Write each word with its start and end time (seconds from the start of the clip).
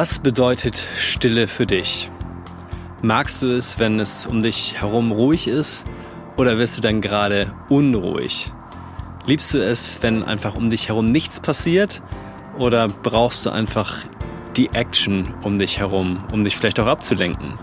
Was 0.00 0.20
bedeutet 0.20 0.80
Stille 0.96 1.48
für 1.48 1.66
dich? 1.66 2.08
Magst 3.02 3.42
du 3.42 3.46
es, 3.46 3.80
wenn 3.80 3.98
es 3.98 4.26
um 4.26 4.40
dich 4.40 4.80
herum 4.80 5.10
ruhig 5.10 5.48
ist 5.48 5.86
oder 6.36 6.56
wirst 6.56 6.76
du 6.76 6.80
dann 6.80 7.00
gerade 7.00 7.52
unruhig? 7.68 8.52
Liebst 9.26 9.54
du 9.54 9.58
es, 9.58 10.00
wenn 10.00 10.22
einfach 10.22 10.54
um 10.54 10.70
dich 10.70 10.86
herum 10.86 11.06
nichts 11.06 11.40
passiert 11.40 12.00
oder 12.56 12.86
brauchst 12.86 13.44
du 13.44 13.50
einfach 13.50 14.04
die 14.56 14.68
Action 14.68 15.34
um 15.42 15.58
dich 15.58 15.80
herum, 15.80 16.22
um 16.30 16.44
dich 16.44 16.56
vielleicht 16.56 16.78
auch 16.78 16.86
abzulenken? 16.86 17.58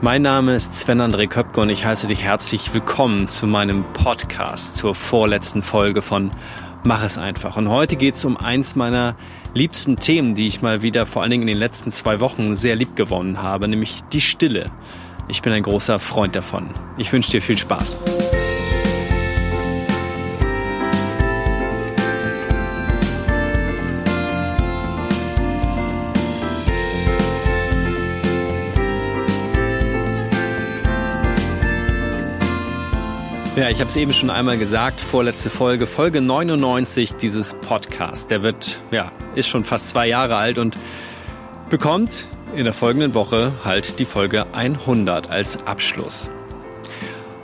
Mein 0.00 0.22
Name 0.22 0.56
ist 0.56 0.74
Sven 0.74 1.00
André 1.00 1.28
Köpke 1.28 1.60
und 1.60 1.68
ich 1.68 1.84
heiße 1.84 2.08
dich 2.08 2.22
herzlich 2.22 2.74
willkommen 2.74 3.28
zu 3.28 3.46
meinem 3.46 3.84
Podcast, 3.92 4.78
zur 4.78 4.96
vorletzten 4.96 5.62
Folge 5.62 6.02
von 6.02 6.32
Mach 6.86 7.02
es 7.02 7.16
einfach. 7.16 7.56
Und 7.56 7.70
heute 7.70 7.96
geht 7.96 8.14
es 8.14 8.26
um 8.26 8.36
eins 8.36 8.76
meiner 8.76 9.16
liebsten 9.54 9.96
Themen, 9.96 10.34
die 10.34 10.46
ich 10.46 10.60
mal 10.60 10.82
wieder 10.82 11.06
vor 11.06 11.22
allen 11.22 11.30
Dingen 11.30 11.44
in 11.44 11.48
den 11.48 11.58
letzten 11.58 11.90
zwei 11.92 12.20
Wochen 12.20 12.54
sehr 12.54 12.76
lieb 12.76 12.94
gewonnen 12.94 13.42
habe, 13.42 13.68
nämlich 13.68 14.02
die 14.12 14.20
Stille. 14.20 14.70
Ich 15.26 15.40
bin 15.40 15.54
ein 15.54 15.62
großer 15.62 15.98
Freund 15.98 16.36
davon. 16.36 16.68
Ich 16.98 17.10
wünsche 17.10 17.30
dir 17.30 17.40
viel 17.40 17.56
Spaß. 17.56 17.96
Ja, 33.56 33.70
ich 33.70 33.78
habe 33.78 33.88
es 33.88 33.94
eben 33.94 34.12
schon 34.12 34.30
einmal 34.30 34.58
gesagt, 34.58 35.00
vorletzte 35.00 35.48
Folge, 35.48 35.86
Folge 35.86 36.20
99 36.20 37.14
dieses 37.14 37.54
Podcasts. 37.54 38.26
Der 38.26 38.42
wird, 38.42 38.80
ja, 38.90 39.12
ist 39.36 39.46
schon 39.46 39.62
fast 39.62 39.90
zwei 39.90 40.08
Jahre 40.08 40.34
alt 40.34 40.58
und 40.58 40.76
bekommt 41.70 42.26
in 42.56 42.64
der 42.64 42.72
folgenden 42.72 43.14
Woche 43.14 43.52
halt 43.64 44.00
die 44.00 44.06
Folge 44.06 44.46
100 44.52 45.30
als 45.30 45.64
Abschluss. 45.68 46.30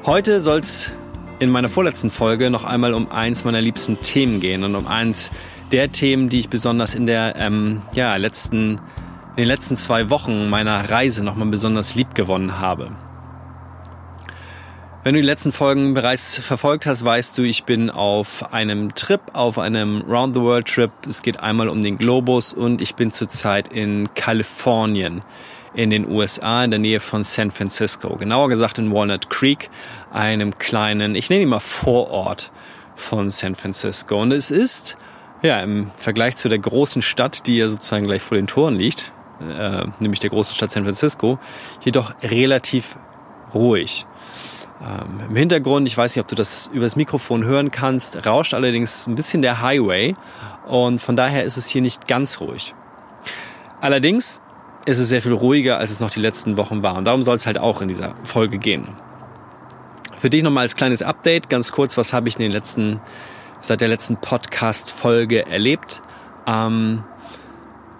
Heute 0.04 0.40
soll 0.40 0.58
es 0.58 0.90
in 1.38 1.48
meiner 1.48 1.68
vorletzten 1.68 2.10
Folge 2.10 2.50
noch 2.50 2.64
einmal 2.64 2.92
um 2.92 3.12
eins 3.12 3.44
meiner 3.44 3.60
liebsten 3.60 4.00
Themen 4.00 4.40
gehen 4.40 4.64
und 4.64 4.74
um 4.74 4.88
eins 4.88 5.30
der 5.70 5.92
Themen, 5.92 6.28
die 6.28 6.40
ich 6.40 6.48
besonders 6.48 6.96
in 6.96 7.06
der 7.06 7.36
ähm, 7.36 7.82
ja, 7.92 8.16
letzten, 8.16 8.80
in 9.36 9.44
den 9.44 9.46
letzten 9.46 9.76
zwei 9.76 10.10
Wochen 10.10 10.50
meiner 10.50 10.90
Reise 10.90 11.22
nochmal 11.22 11.46
besonders 11.46 11.94
lieb 11.94 12.16
gewonnen 12.16 12.58
habe. 12.58 12.96
Wenn 15.02 15.14
du 15.14 15.22
die 15.22 15.26
letzten 15.26 15.50
Folgen 15.50 15.94
bereits 15.94 16.36
verfolgt 16.36 16.84
hast, 16.84 17.02
weißt 17.02 17.38
du, 17.38 17.42
ich 17.42 17.64
bin 17.64 17.88
auf 17.88 18.52
einem 18.52 18.94
Trip, 18.94 19.22
auf 19.32 19.58
einem 19.58 20.02
Round 20.02 20.34
the 20.34 20.42
World 20.42 20.68
Trip. 20.68 20.90
Es 21.08 21.22
geht 21.22 21.40
einmal 21.40 21.70
um 21.70 21.80
den 21.80 21.96
Globus 21.96 22.52
und 22.52 22.82
ich 22.82 22.96
bin 22.96 23.10
zurzeit 23.10 23.68
in 23.72 24.12
Kalifornien 24.12 25.22
in 25.72 25.88
den 25.88 26.06
USA 26.06 26.64
in 26.64 26.70
der 26.70 26.80
Nähe 26.80 27.00
von 27.00 27.24
San 27.24 27.50
Francisco. 27.50 28.14
Genauer 28.16 28.50
gesagt 28.50 28.76
in 28.76 28.92
Walnut 28.92 29.30
Creek, 29.30 29.70
einem 30.12 30.58
kleinen, 30.58 31.14
ich 31.14 31.30
nenne 31.30 31.44
ihn 31.44 31.48
mal 31.48 31.60
Vorort 31.60 32.52
von 32.94 33.30
San 33.30 33.54
Francisco. 33.54 34.20
Und 34.20 34.32
es 34.32 34.50
ist, 34.50 34.98
ja, 35.40 35.60
im 35.60 35.92
Vergleich 35.96 36.36
zu 36.36 36.50
der 36.50 36.58
großen 36.58 37.00
Stadt, 37.00 37.46
die 37.46 37.56
ja 37.56 37.68
sozusagen 37.68 38.04
gleich 38.04 38.20
vor 38.20 38.36
den 38.36 38.48
Toren 38.48 38.76
liegt, 38.76 39.12
äh, 39.40 39.86
nämlich 39.98 40.20
der 40.20 40.28
großen 40.28 40.54
Stadt 40.54 40.72
San 40.72 40.84
Francisco, 40.84 41.38
jedoch 41.82 42.12
relativ 42.22 42.96
ruhig. 43.54 44.04
Ähm, 44.82 45.20
Im 45.28 45.36
Hintergrund, 45.36 45.86
ich 45.88 45.96
weiß 45.96 46.16
nicht, 46.16 46.22
ob 46.22 46.28
du 46.28 46.34
das 46.34 46.70
über 46.72 46.84
das 46.84 46.96
Mikrofon 46.96 47.44
hören 47.44 47.70
kannst, 47.70 48.26
rauscht 48.26 48.54
allerdings 48.54 49.06
ein 49.06 49.14
bisschen 49.14 49.42
der 49.42 49.60
Highway 49.60 50.14
und 50.66 50.98
von 50.98 51.16
daher 51.16 51.44
ist 51.44 51.56
es 51.56 51.68
hier 51.68 51.82
nicht 51.82 52.08
ganz 52.08 52.40
ruhig. 52.40 52.74
Allerdings 53.80 54.42
ist 54.86 54.98
es 54.98 55.08
sehr 55.08 55.20
viel 55.20 55.32
ruhiger, 55.32 55.78
als 55.78 55.90
es 55.90 56.00
noch 56.00 56.10
die 56.10 56.20
letzten 56.20 56.56
Wochen 56.56 56.82
war 56.82 56.96
und 56.96 57.04
darum 57.04 57.22
soll 57.22 57.36
es 57.36 57.46
halt 57.46 57.58
auch 57.58 57.82
in 57.82 57.88
dieser 57.88 58.14
Folge 58.24 58.58
gehen. 58.58 58.88
Für 60.16 60.30
dich 60.30 60.42
nochmal 60.42 60.62
als 60.62 60.76
kleines 60.76 61.02
Update, 61.02 61.50
ganz 61.50 61.72
kurz, 61.72 61.96
was 61.96 62.12
habe 62.12 62.28
ich 62.28 62.36
in 62.36 62.42
den 62.42 62.52
letzten, 62.52 63.00
seit 63.60 63.80
der 63.82 63.88
letzten 63.88 64.16
Podcast-Folge 64.16 65.46
erlebt? 65.46 66.02
Ähm, 66.46 67.04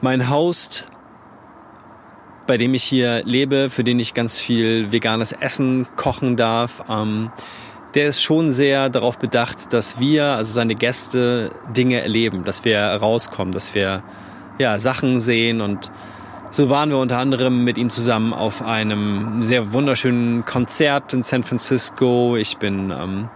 mein 0.01 0.31
Host 0.31 0.87
bei 2.51 2.57
dem 2.57 2.75
ich 2.75 2.83
hier 2.83 3.23
lebe, 3.25 3.71
für 3.71 3.85
den 3.85 4.01
ich 4.01 4.13
ganz 4.13 4.41
viel 4.41 4.91
veganes 4.91 5.31
Essen 5.31 5.87
kochen 5.95 6.35
darf. 6.35 6.83
Ähm, 6.91 7.31
der 7.95 8.09
ist 8.09 8.23
schon 8.23 8.51
sehr 8.51 8.91
darauf 8.91 9.21
bedacht, 9.21 9.73
dass 9.73 10.01
wir, 10.01 10.25
also 10.25 10.53
seine 10.53 10.75
Gäste, 10.75 11.53
Dinge 11.77 12.03
erleben, 12.03 12.43
dass 12.43 12.65
wir 12.65 12.81
rauskommen, 12.81 13.53
dass 13.53 13.77
wir 13.77 14.03
ja, 14.59 14.81
Sachen 14.81 15.21
sehen 15.21 15.61
und 15.61 15.93
so 16.51 16.71
waren 16.71 16.91
wir 16.91 16.99
unter 16.99 17.19
anderem 17.19 17.63
mit 17.63 17.79
ihm 17.79 17.89
zusammen 17.89 18.33
auf 18.33 18.63
einem 18.63 19.45
sehr 19.45 19.73
wunderschönen 19.73 20.45
Konzert 20.45 21.13
in 21.13 21.23
San 21.23 21.45
Francisco. 21.45 22.35
Ich 22.35 22.57
bin 22.57 22.91
ähm, 22.91 23.29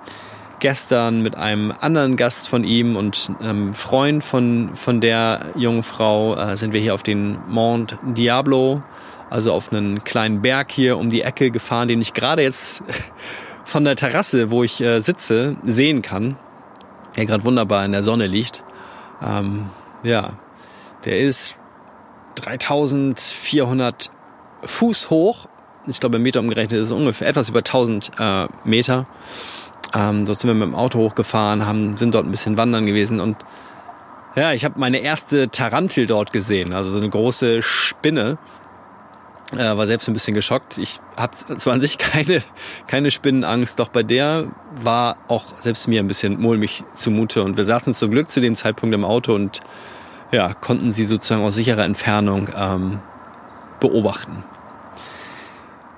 gestern 0.58 1.22
mit 1.22 1.36
einem 1.36 1.72
anderen 1.80 2.16
Gast 2.16 2.48
von 2.48 2.64
ihm 2.64 2.96
und 2.96 3.30
einem 3.38 3.74
Freund 3.74 4.24
von, 4.24 4.70
von 4.74 5.00
der 5.00 5.52
jungen 5.54 5.84
Frau 5.84 6.34
äh, 6.34 6.56
sind 6.56 6.72
wir 6.72 6.80
hier 6.80 6.94
auf 6.94 7.04
den 7.04 7.38
Mont 7.46 7.96
Diablo 8.02 8.82
also 9.34 9.52
auf 9.52 9.72
einen 9.72 10.04
kleinen 10.04 10.42
Berg 10.42 10.70
hier 10.70 10.96
um 10.96 11.08
die 11.10 11.22
Ecke 11.22 11.50
gefahren, 11.50 11.88
den 11.88 12.00
ich 12.00 12.14
gerade 12.14 12.42
jetzt 12.42 12.84
von 13.64 13.84
der 13.84 13.96
Terrasse, 13.96 14.52
wo 14.52 14.62
ich 14.62 14.80
äh, 14.80 15.00
sitze, 15.00 15.56
sehen 15.64 16.02
kann. 16.02 16.36
Der 17.16 17.26
gerade 17.26 17.44
wunderbar 17.44 17.84
in 17.84 17.90
der 17.90 18.04
Sonne 18.04 18.28
liegt. 18.28 18.62
Ähm, 19.20 19.70
ja, 20.04 20.34
der 21.04 21.18
ist 21.18 21.58
3400 22.36 24.10
Fuß 24.62 25.10
hoch. 25.10 25.48
Ich 25.86 25.98
glaube, 25.98 26.16
im 26.16 26.22
Meter 26.22 26.38
umgerechnet 26.40 26.78
ist 26.78 26.86
es 26.86 26.92
ungefähr 26.92 27.28
etwas 27.28 27.48
über 27.48 27.58
1000 27.58 28.12
äh, 28.18 28.46
Meter. 28.64 29.06
Ähm, 29.94 30.24
dort 30.24 30.38
sind 30.38 30.48
wir 30.48 30.54
mit 30.54 30.68
dem 30.68 30.76
Auto 30.76 31.00
hochgefahren, 31.00 31.66
haben, 31.66 31.96
sind 31.96 32.14
dort 32.14 32.24
ein 32.24 32.30
bisschen 32.30 32.56
wandern 32.56 32.86
gewesen 32.86 33.20
und 33.20 33.36
ja, 34.36 34.52
ich 34.52 34.64
habe 34.64 34.80
meine 34.80 34.98
erste 34.98 35.48
Tarantel 35.48 36.06
dort 36.06 36.32
gesehen, 36.32 36.72
also 36.72 36.90
so 36.90 36.98
eine 36.98 37.08
große 37.08 37.62
Spinne. 37.62 38.38
Äh, 39.58 39.76
war 39.76 39.86
selbst 39.86 40.08
ein 40.08 40.14
bisschen 40.14 40.34
geschockt. 40.34 40.78
Ich 40.78 41.00
habe 41.16 41.32
zwar 41.34 41.72
an 41.72 41.80
sich 41.80 41.98
keine, 41.98 42.42
keine 42.86 43.10
Spinnenangst, 43.10 43.78
doch 43.78 43.88
bei 43.88 44.02
der 44.02 44.48
war 44.82 45.16
auch 45.28 45.44
selbst 45.60 45.88
mir 45.88 46.00
ein 46.00 46.06
bisschen 46.06 46.40
mulmig 46.40 46.84
zumute. 46.92 47.42
Und 47.42 47.56
wir 47.56 47.64
saßen 47.64 47.94
zum 47.94 48.10
Glück 48.10 48.30
zu 48.30 48.40
dem 48.40 48.56
Zeitpunkt 48.56 48.94
im 48.94 49.04
Auto 49.04 49.34
und 49.34 49.60
ja, 50.32 50.52
konnten 50.54 50.90
sie 50.90 51.04
sozusagen 51.04 51.44
aus 51.44 51.54
sicherer 51.54 51.84
Entfernung 51.84 52.48
ähm, 52.56 53.00
beobachten. 53.80 54.44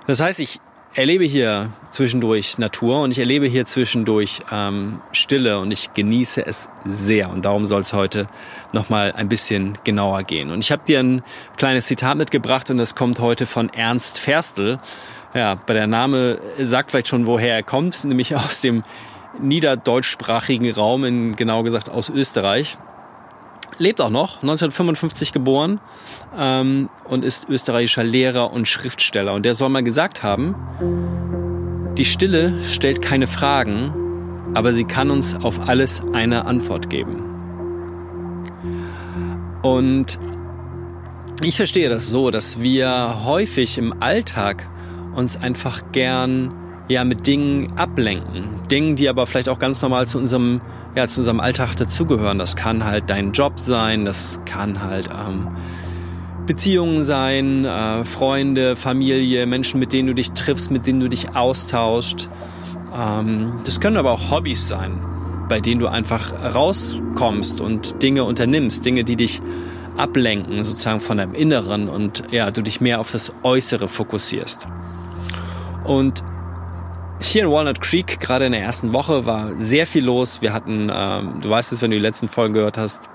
Das 0.07 0.21
heißt, 0.21 0.41
ich 0.41 0.61
erlebe 0.97 1.25
hier 1.25 1.71
zwischendurch 1.91 2.57
Natur 2.59 3.03
und 3.03 3.11
ich 3.11 3.19
erlebe 3.19 3.47
hier 3.47 3.67
zwischendurch 3.67 4.41
ähm, 4.51 5.01
Stille 5.13 5.61
und 5.61 5.71
ich 5.71 5.93
genieße 5.93 6.45
es 6.45 6.71
sehr. 6.87 7.31
Und 7.31 7.45
darum 7.45 7.67
soll 7.67 7.83
es 7.83 7.93
heute 7.93 8.27
nochmal 8.73 9.13
ein 9.13 9.29
bisschen 9.29 9.77
genauer 9.85 10.23
gehen. 10.23 10.51
Und 10.51 10.61
ich 10.65 10.73
habe 10.73 10.83
dir 10.85 11.01
ein 11.01 11.23
kleines 11.59 11.87
Zitat 11.87 12.17
mitgebracht 12.17 12.71
und 12.71 12.79
das 12.79 12.95
kommt 12.95 13.21
heute 13.21 13.45
von 13.45 13.69
Ernst 13.69 14.19
Ferstel. 14.19 14.79
Ja, 15.35 15.55
bei 15.55 15.75
der 15.75 15.87
Name 15.87 16.41
sagt 16.59 16.91
vielleicht 16.91 17.09
schon, 17.09 17.27
woher 17.27 17.55
er 17.55 17.63
kommt, 17.63 18.05
nämlich 18.05 18.35
aus 18.35 18.63
dem 18.63 18.83
niederdeutschsprachigen 19.39 20.73
Raum, 20.73 21.05
in, 21.05 21.37
genau 21.37 21.63
gesagt 21.63 21.91
aus 21.91 22.09
Österreich 22.09 22.79
lebt 23.79 24.01
auch 24.01 24.11
noch, 24.11 24.43
1955 24.43 25.33
geboren 25.33 25.81
ähm, 26.37 26.89
und 27.05 27.25
ist 27.25 27.49
österreichischer 27.49 28.05
Lehrer 28.05 28.53
und 28.53 28.67
Schriftsteller. 28.67 29.35
Und 29.35 29.45
der 29.45 29.55
soll 29.55 29.69
mal 29.69 29.83
gesagt 29.83 30.23
haben, 30.23 30.55
die 31.97 32.05
Stille 32.05 32.63
stellt 32.65 33.03
keine 33.03 33.27
Fragen, 33.27 33.93
aber 34.55 34.73
sie 34.73 34.85
kann 34.85 35.11
uns 35.11 35.35
auf 35.35 35.69
alles 35.69 36.03
eine 36.13 36.45
Antwort 36.45 36.91
geben. 36.91 37.23
Und 39.63 40.19
ich 41.43 41.57
verstehe 41.57 41.89
das 41.89 42.07
so, 42.09 42.31
dass 42.31 42.61
wir 42.61 43.25
häufig 43.25 43.79
im 43.79 44.03
Alltag 44.03 44.69
uns 45.15 45.37
einfach 45.37 45.93
gern 45.93 46.53
ja 46.89 47.05
mit 47.05 47.27
Dingen 47.27 47.73
ablenken. 47.77 48.45
Dingen, 48.71 48.97
die 48.97 49.09
aber 49.09 49.27
vielleicht 49.27 49.49
auch 49.49 49.59
ganz 49.59 49.83
normal 49.83 50.07
zu 50.07 50.19
unserem, 50.19 50.61
ja, 50.95 51.07
zu 51.07 51.21
unserem 51.21 51.41
Alltag 51.41 51.77
dazugehören. 51.77 52.39
Das 52.39 52.57
kann 52.57 52.85
halt 52.85 53.11
dein 53.11 53.33
Job 53.33 53.59
sein, 53.59 54.05
das 54.05 54.41
kann 54.45 54.83
halt 54.83 55.09
ähm, 55.09 55.49
Beziehungen 56.47 57.05
sein, 57.05 57.65
äh, 57.65 58.05
Freunde, 58.05 58.77
Familie, 58.77 59.47
Menschen, 59.47 59.81
mit 59.81 59.93
denen 59.93 60.09
du 60.09 60.15
dich 60.15 60.33
triffst, 60.33 60.71
mit 60.71 60.87
denen 60.87 61.01
du 61.01 61.09
dich 61.09 61.35
austauscht. 61.35 62.29
Ähm, 62.97 63.61
das 63.65 63.81
können 63.81 63.97
aber 63.97 64.13
auch 64.13 64.31
Hobbys 64.31 64.69
sein, 64.69 65.01
bei 65.49 65.61
denen 65.61 65.81
du 65.81 65.89
einfach 65.89 66.33
rauskommst 66.55 67.61
und 67.61 68.03
Dinge 68.03 68.25
unternimmst, 68.25 68.85
Dinge, 68.85 69.05
die 69.05 69.17
dich 69.17 69.41
ablenken, 69.97 70.63
sozusagen 70.63 71.01
von 71.01 71.17
deinem 71.17 71.35
Inneren 71.35 71.89
und 71.89 72.25
ja, 72.31 72.51
du 72.51 72.63
dich 72.63 72.81
mehr 72.81 73.01
auf 73.01 73.11
das 73.11 73.33
Äußere 73.43 73.89
fokussierst. 73.89 74.69
Und 75.85 76.23
hier 77.21 77.45
in 77.45 77.51
Walnut 77.51 77.81
Creek, 77.81 78.21
gerade 78.21 78.47
in 78.47 78.53
der 78.53 78.63
ersten 78.63 78.93
Woche, 78.93 79.27
war 79.27 79.53
sehr 79.59 79.87
viel 79.87 80.05
los. 80.05 80.43
Wir 80.43 80.53
hatten, 80.53 80.91
ähm, 80.93 81.41
du 81.41 81.51
weißt 81.51 81.73
es, 81.73 81.83
wenn 81.83 81.91
du 81.91 81.97
die 81.97 82.03
letzten 82.03 82.29
Folgen 82.29 82.55
gehört 82.55 82.79
hast, 82.79 83.11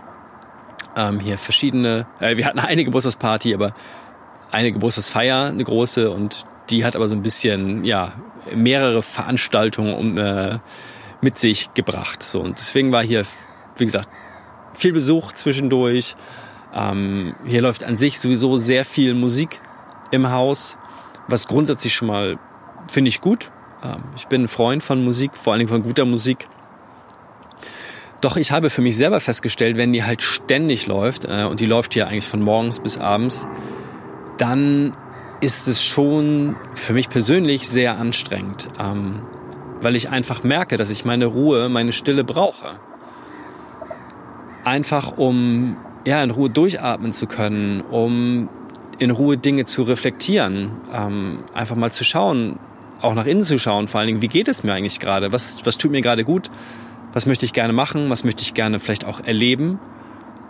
Ähm, 0.94 1.22
hier 1.22 1.38
verschiedene, 1.38 2.06
äh, 2.20 2.36
wir 2.36 2.46
hatten 2.46 2.60
eine 2.60 2.84
Geburtstagsparty, 2.84 3.54
aber 3.54 3.72
eine 4.52 4.74
Geburtstagsfeier, 4.74 5.46
eine 5.46 5.64
große, 5.64 6.12
und 6.12 6.46
die 6.70 6.84
hat 6.84 6.98
aber 6.98 7.08
so 7.08 7.16
ein 7.16 7.22
bisschen, 7.22 7.86
ja, 7.86 8.12
mehrere 8.54 9.02
Veranstaltungen 9.02 9.94
um, 9.94 10.18
äh, 10.18 10.60
mit 11.22 11.38
sich 11.38 11.74
gebracht. 11.76 12.22
So, 12.24 12.42
und 12.42 12.60
deswegen 12.60 12.92
war 12.92 13.04
hier, 13.04 13.24
wie 13.78 13.86
gesagt, 13.86 14.10
viel 14.78 14.92
Besuch 14.92 15.32
zwischendurch. 15.32 16.18
Ähm, 16.76 17.36
hier 17.46 17.62
läuft 17.62 17.86
an 17.86 17.96
sich 17.96 18.20
sowieso 18.20 18.58
sehr 18.58 18.84
viel 18.84 19.14
Musik 19.14 19.62
im 20.12 20.30
Haus, 20.30 20.78
was 21.30 21.48
grundsätzlich 21.48 21.94
schon 21.94 22.10
mal 22.10 22.38
finde 22.90 23.08
ich 23.08 23.22
gut. 23.22 23.50
Ähm, 23.84 24.04
ich 24.16 24.28
bin 24.28 24.44
ein 24.44 24.48
Freund 24.48 24.84
von 24.84 25.04
Musik, 25.04 25.36
vor 25.36 25.58
Dingen 25.58 25.70
von 25.70 25.84
guter 25.84 26.06
Musik. 26.06 26.48
Doch 28.22 28.38
ich 28.38 28.52
habe 28.52 28.70
für 28.70 28.82
mich 28.82 28.98
selber 28.98 29.20
festgestellt, 29.20 29.78
wenn 29.78 29.94
die 29.94 30.04
halt 30.04 30.22
ständig 30.22 30.86
läuft, 30.86 31.26
äh, 31.26 31.46
und 31.50 31.60
die 31.60 31.66
läuft 31.66 31.94
hier 31.94 32.08
eigentlich 32.08 32.28
von 32.28 32.42
morgens 32.42 32.80
bis 32.80 32.98
abends, 32.98 33.48
dann 34.38 34.96
ist 35.42 35.68
es 35.68 35.84
schon 35.84 36.56
für 36.74 36.94
mich 36.94 37.10
persönlich 37.10 37.68
sehr 37.68 37.98
anstrengend, 37.98 38.68
ähm, 38.80 39.22
weil 39.82 39.96
ich 39.96 40.10
einfach 40.10 40.44
merke, 40.44 40.78
dass 40.78 40.92
ich 40.92 41.04
meine 41.04 41.26
Ruhe, 41.26 41.68
meine 41.68 41.94
Stille 41.94 42.24
brauche. 42.24 42.68
Einfach 44.64 45.18
um 45.18 45.78
ja, 46.06 46.24
in 46.24 46.30
Ruhe 46.30 46.52
durchatmen 46.52 47.12
zu 47.14 47.26
können, 47.26 47.82
um 47.82 48.50
in 49.00 49.10
Ruhe 49.10 49.38
Dinge 49.38 49.66
zu 49.66 49.82
reflektieren, 49.82 50.74
ähm, 50.94 51.40
einfach 51.56 51.76
mal 51.76 51.92
zu 51.92 52.04
schauen, 52.04 52.60
auch 53.02 53.14
nach 53.14 53.26
innen 53.26 53.44
zu 53.44 53.58
schauen, 53.58 53.88
vor 53.88 54.00
allen 54.00 54.08
Dingen, 54.08 54.22
wie 54.22 54.28
geht 54.28 54.48
es 54.48 54.64
mir 54.64 54.74
eigentlich 54.74 55.00
gerade, 55.00 55.32
was, 55.32 55.66
was 55.66 55.78
tut 55.78 55.92
mir 55.92 56.02
gerade 56.02 56.24
gut, 56.24 56.50
was 57.14 57.26
möchte 57.26 57.46
ich 57.46 57.54
gerne 57.54 57.74
machen, 57.74 58.10
was 58.10 58.24
möchte 58.24 58.44
ich 58.44 58.54
gerne 58.54 58.80
vielleicht 58.80 59.06
auch 59.06 59.20
erleben, 59.22 59.80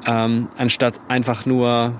ähm, 0.06 0.48
anstatt 0.57 1.00
einfach 1.07 1.45
nur 1.45 1.94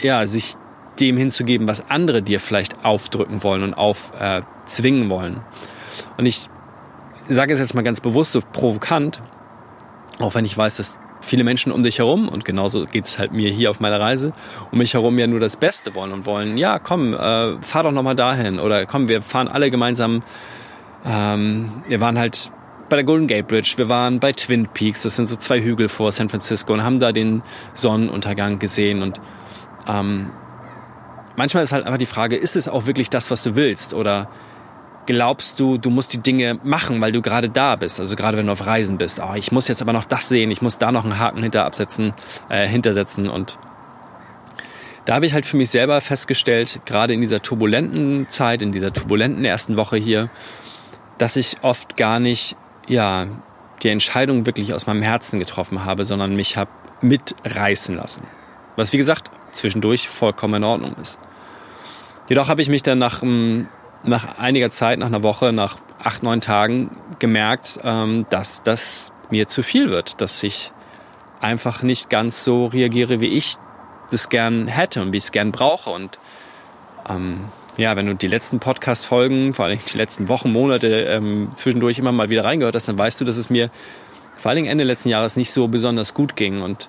ja, 0.00 0.26
sich 0.26 0.56
dem 1.00 1.16
hinzugeben, 1.16 1.68
was 1.68 1.90
andere 1.90 2.22
dir 2.22 2.40
vielleicht 2.40 2.84
aufdrücken 2.84 3.42
wollen 3.42 3.62
und 3.62 3.74
aufzwingen 3.74 5.06
äh, 5.06 5.10
wollen. 5.10 5.40
Und 6.16 6.26
ich 6.26 6.48
sage 7.28 7.52
es 7.52 7.60
jetzt 7.60 7.74
mal 7.74 7.82
ganz 7.82 8.00
bewusst, 8.00 8.32
so 8.32 8.40
provokant, 8.40 9.22
auch 10.18 10.34
wenn 10.34 10.44
ich 10.44 10.56
weiß, 10.56 10.76
dass 10.76 10.98
viele 11.28 11.44
Menschen 11.44 11.70
um 11.70 11.82
dich 11.82 11.98
herum, 11.98 12.28
und 12.28 12.44
genauso 12.44 12.84
geht 12.86 13.04
es 13.04 13.18
halt 13.18 13.32
mir 13.32 13.50
hier 13.50 13.70
auf 13.70 13.80
meiner 13.80 14.00
Reise, 14.00 14.32
um 14.72 14.78
mich 14.78 14.94
herum 14.94 15.18
ja 15.18 15.26
nur 15.26 15.40
das 15.40 15.56
Beste 15.56 15.94
wollen 15.94 16.12
und 16.12 16.26
wollen, 16.26 16.58
ja, 16.58 16.78
komm, 16.78 17.14
äh, 17.14 17.60
fahr 17.60 17.82
doch 17.84 17.92
nochmal 17.92 18.16
dahin. 18.16 18.58
Oder 18.58 18.86
komm, 18.86 19.08
wir 19.08 19.22
fahren 19.22 19.48
alle 19.48 19.70
gemeinsam. 19.70 20.22
Ähm, 21.04 21.82
wir 21.86 22.00
waren 22.00 22.18
halt 22.18 22.50
bei 22.88 22.96
der 22.96 23.04
Golden 23.04 23.26
Gate 23.26 23.46
Bridge, 23.46 23.74
wir 23.76 23.88
waren 23.88 24.18
bei 24.18 24.32
Twin 24.32 24.66
Peaks, 24.66 25.02
das 25.02 25.16
sind 25.16 25.26
so 25.26 25.36
zwei 25.36 25.60
Hügel 25.60 25.88
vor 25.88 26.10
San 26.10 26.30
Francisco 26.30 26.72
und 26.72 26.82
haben 26.82 26.98
da 26.98 27.12
den 27.12 27.42
Sonnenuntergang 27.74 28.58
gesehen. 28.58 29.02
Und 29.02 29.20
ähm, 29.86 30.30
manchmal 31.36 31.62
ist 31.64 31.72
halt 31.72 31.84
einfach 31.84 31.98
die 31.98 32.06
Frage, 32.06 32.36
ist 32.36 32.56
es 32.56 32.68
auch 32.68 32.86
wirklich 32.86 33.10
das, 33.10 33.30
was 33.30 33.42
du 33.42 33.54
willst? 33.54 33.92
Oder 33.92 34.28
glaubst 35.08 35.58
du, 35.58 35.78
du 35.78 35.88
musst 35.88 36.12
die 36.12 36.18
Dinge 36.18 36.60
machen, 36.64 37.00
weil 37.00 37.12
du 37.12 37.22
gerade 37.22 37.48
da 37.48 37.76
bist, 37.76 37.98
also 37.98 38.14
gerade 38.14 38.36
wenn 38.36 38.44
du 38.44 38.52
auf 38.52 38.66
Reisen 38.66 38.98
bist. 38.98 39.20
Oh, 39.24 39.34
ich 39.34 39.50
muss 39.52 39.66
jetzt 39.66 39.80
aber 39.80 39.94
noch 39.94 40.04
das 40.04 40.28
sehen, 40.28 40.50
ich 40.50 40.60
muss 40.60 40.76
da 40.76 40.92
noch 40.92 41.04
einen 41.04 41.18
Haken 41.18 41.42
hinter 41.42 41.64
absetzen, 41.64 42.12
äh, 42.50 42.68
hintersetzen 42.68 43.26
und 43.26 43.58
da 45.06 45.14
habe 45.14 45.24
ich 45.24 45.32
halt 45.32 45.46
für 45.46 45.56
mich 45.56 45.70
selber 45.70 46.02
festgestellt, 46.02 46.82
gerade 46.84 47.14
in 47.14 47.22
dieser 47.22 47.40
turbulenten 47.40 48.28
Zeit, 48.28 48.60
in 48.60 48.70
dieser 48.70 48.92
turbulenten 48.92 49.46
ersten 49.46 49.78
Woche 49.78 49.96
hier, 49.96 50.28
dass 51.16 51.36
ich 51.36 51.56
oft 51.62 51.96
gar 51.96 52.20
nicht, 52.20 52.54
ja, 52.86 53.28
die 53.82 53.88
Entscheidung 53.88 54.44
wirklich 54.44 54.74
aus 54.74 54.86
meinem 54.86 55.00
Herzen 55.00 55.38
getroffen 55.38 55.86
habe, 55.86 56.04
sondern 56.04 56.36
mich 56.36 56.58
habe 56.58 56.70
mitreißen 57.00 57.94
lassen. 57.94 58.24
Was 58.76 58.92
wie 58.92 58.98
gesagt 58.98 59.30
zwischendurch 59.52 60.06
vollkommen 60.10 60.56
in 60.56 60.64
Ordnung 60.64 60.96
ist. 61.00 61.18
Jedoch 62.28 62.48
habe 62.48 62.60
ich 62.60 62.68
mich 62.68 62.82
dann 62.82 62.98
nach 62.98 63.22
einem 63.22 63.68
nach 64.04 64.38
einiger 64.38 64.70
Zeit, 64.70 64.98
nach 64.98 65.06
einer 65.06 65.22
Woche, 65.22 65.52
nach 65.52 65.76
acht, 66.02 66.22
neun 66.22 66.40
Tagen 66.40 66.90
gemerkt, 67.18 67.80
ähm, 67.82 68.26
dass 68.30 68.62
das 68.62 69.12
mir 69.30 69.48
zu 69.48 69.62
viel 69.62 69.90
wird, 69.90 70.20
dass 70.20 70.42
ich 70.42 70.72
einfach 71.40 71.82
nicht 71.82 72.10
ganz 72.10 72.44
so 72.44 72.66
reagiere, 72.66 73.20
wie 73.20 73.28
ich 73.28 73.56
das 74.10 74.28
gern 74.28 74.68
hätte 74.68 75.02
und 75.02 75.12
wie 75.12 75.18
ich 75.18 75.24
es 75.24 75.32
gern 75.32 75.52
brauche. 75.52 75.90
Und 75.90 76.18
ähm, 77.08 77.44
ja, 77.76 77.94
wenn 77.96 78.06
du 78.06 78.14
die 78.14 78.28
letzten 78.28 78.58
Podcast-Folgen, 78.58 79.54
vor 79.54 79.66
allem 79.66 79.78
die 79.92 79.98
letzten 79.98 80.28
Wochen, 80.28 80.52
Monate 80.52 80.88
ähm, 80.88 81.50
zwischendurch 81.54 81.98
immer 81.98 82.12
mal 82.12 82.30
wieder 82.30 82.44
reingehört 82.44 82.74
hast, 82.74 82.88
dann 82.88 82.98
weißt 82.98 83.20
du, 83.20 83.24
dass 83.24 83.36
es 83.36 83.50
mir 83.50 83.70
vor 84.36 84.50
allem 84.50 84.64
Ende 84.64 84.84
letzten 84.84 85.08
Jahres 85.08 85.36
nicht 85.36 85.52
so 85.52 85.68
besonders 85.68 86.14
gut 86.14 86.36
ging. 86.36 86.62
Und 86.62 86.88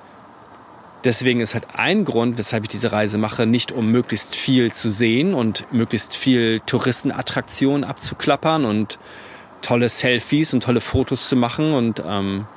deswegen 1.04 1.40
ist 1.40 1.54
halt 1.54 1.68
ein 1.74 2.06
Grund, 2.06 2.38
weshalb 2.38 2.64
ich 2.64 2.70
diese 2.70 2.92
Reise 2.92 3.18
mache, 3.18 3.46
nicht 3.46 3.72
um 3.72 3.92
möglichst 3.92 4.36
viel 4.36 4.72
zu 4.72 4.90
sehen 4.90 5.34
und 5.34 5.72
möglichst 5.72 6.16
viel 6.16 6.60
Touristenattraktionen 6.66 7.84
abzuklappern 7.84 8.66
und 8.66 9.00
tolle 9.62 9.90
Selfies 9.90 10.54
und 10.54 10.64
tolle 10.64 10.82
Fotos 10.82 11.30
zu 11.30 11.36
machen 11.36 11.74
und 11.74 12.04
ähm, 12.06 12.48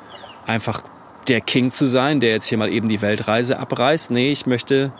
einfach 0.47 0.83
der 1.29 1.41
King 1.41 1.71
zu 1.71 1.87
sein, 1.87 2.21
der 2.21 2.31
jetzt 2.31 2.47
hier 2.47 2.59
mal 2.59 2.73
eben 2.73 2.89
die 2.89 3.01
Weltreise 3.01 3.59
abreißt. 3.59 4.11
Nee, 4.11 4.33
ich 4.33 4.47
möchte 4.47 4.93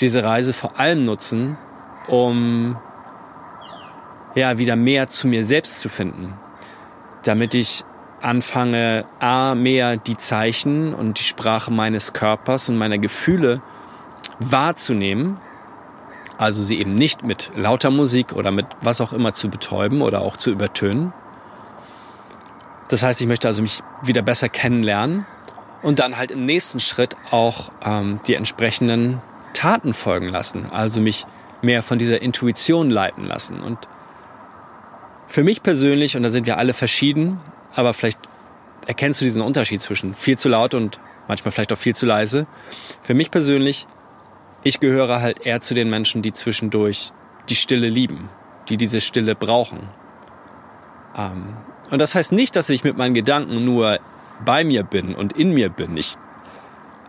diese 0.00 0.24
Reise 0.24 0.52
vor 0.52 0.78
allem 0.78 1.04
nutzen, 1.04 1.56
um 2.08 2.76
ja 4.34 4.58
wieder 4.58 4.76
mehr 4.76 5.08
zu 5.08 5.26
mir 5.26 5.44
selbst 5.44 5.80
zu 5.80 5.88
finden, 5.88 6.34
damit 7.24 7.54
ich 7.54 7.84
anfange, 8.22 9.04
a, 9.18 9.54
mehr 9.54 9.96
die 9.96 10.16
Zeichen 10.16 10.94
und 10.94 11.18
die 11.18 11.24
Sprache 11.24 11.70
meines 11.70 12.12
Körpers 12.12 12.68
und 12.68 12.76
meiner 12.76 12.98
Gefühle 12.98 13.62
wahrzunehmen, 14.38 15.38
also 16.38 16.62
sie 16.62 16.78
eben 16.78 16.94
nicht 16.94 17.22
mit 17.22 17.50
lauter 17.54 17.90
Musik 17.90 18.32
oder 18.32 18.50
mit 18.50 18.66
was 18.80 19.00
auch 19.00 19.12
immer 19.12 19.32
zu 19.32 19.50
betäuben 19.50 20.00
oder 20.00 20.22
auch 20.22 20.36
zu 20.36 20.50
übertönen. 20.50 21.12
Das 22.88 23.02
heißt, 23.02 23.20
ich 23.20 23.26
möchte 23.26 23.46
also 23.46 23.62
mich 23.62 23.82
wieder 24.02 24.22
besser 24.22 24.48
kennenlernen 24.48 25.26
und 25.82 25.98
dann 25.98 26.16
halt 26.16 26.30
im 26.30 26.44
nächsten 26.44 26.80
Schritt 26.80 27.16
auch 27.30 27.70
ähm, 27.84 28.20
die 28.26 28.34
entsprechenden 28.34 29.20
Taten 29.52 29.92
folgen 29.92 30.28
lassen, 30.28 30.70
also 30.70 31.00
mich 31.00 31.26
mehr 31.62 31.82
von 31.82 31.98
dieser 31.98 32.22
Intuition 32.22 32.90
leiten 32.90 33.24
lassen. 33.24 33.60
Und 33.60 33.78
für 35.28 35.44
mich 35.44 35.62
persönlich, 35.62 36.16
und 36.16 36.22
da 36.22 36.30
sind 36.30 36.46
wir 36.46 36.58
alle 36.58 36.72
verschieden, 36.72 37.40
aber 37.74 37.94
vielleicht 37.94 38.18
erkennst 38.86 39.20
du 39.20 39.24
diesen 39.24 39.42
Unterschied 39.42 39.80
zwischen 39.80 40.14
viel 40.14 40.38
zu 40.38 40.48
laut 40.48 40.74
und 40.74 40.98
manchmal 41.28 41.52
vielleicht 41.52 41.72
auch 41.72 41.78
viel 41.78 41.94
zu 41.94 42.06
leise. 42.06 42.46
Für 43.02 43.14
mich 43.14 43.30
persönlich, 43.30 43.86
ich 44.64 44.80
gehöre 44.80 45.20
halt 45.20 45.46
eher 45.46 45.60
zu 45.60 45.74
den 45.74 45.90
Menschen, 45.90 46.22
die 46.22 46.32
zwischendurch 46.32 47.12
die 47.48 47.54
Stille 47.54 47.88
lieben, 47.88 48.28
die 48.68 48.76
diese 48.76 49.00
Stille 49.00 49.34
brauchen. 49.34 49.88
Ähm, 51.16 51.56
und 51.90 51.98
das 52.00 52.14
heißt 52.14 52.32
nicht, 52.32 52.56
dass 52.56 52.68
ich 52.68 52.84
mit 52.84 52.96
meinen 52.96 53.14
Gedanken 53.14 53.64
nur 53.64 53.98
bei 54.44 54.64
mir 54.64 54.82
bin 54.84 55.14
und 55.14 55.32
in 55.32 55.52
mir 55.52 55.68
bin. 55.68 55.96
Ich 55.96 56.16